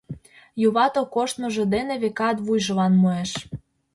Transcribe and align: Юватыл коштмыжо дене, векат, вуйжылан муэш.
Юватыл 0.67 1.05
коштмыжо 1.15 1.63
дене, 1.73 1.95
векат, 2.03 2.37
вуйжылан 2.45 2.93
муэш. 3.01 3.31